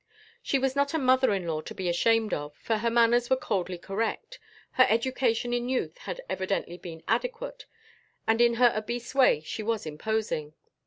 She 0.41 0.57
was 0.57 0.75
not 0.75 0.95
a 0.95 0.97
mother 0.97 1.31
in 1.31 1.45
law 1.45 1.61
to 1.61 1.75
be 1.75 1.87
ashamed 1.87 2.33
of, 2.33 2.55
for 2.57 2.77
her 2.77 2.89
manners 2.89 3.29
were 3.29 3.35
coldly 3.35 3.77
correct, 3.77 4.39
her 4.71 4.87
education 4.89 5.53
in 5.53 5.69
youth 5.69 5.95
had 5.99 6.21
evidently 6.27 6.79
been 6.79 7.03
adequate, 7.07 7.67
and 8.25 8.41
in 8.41 8.55
her 8.55 8.73
obese 8.75 9.13
way 9.13 9.41
she 9.41 9.61
was 9.61 9.85
imposing. 9.85 10.55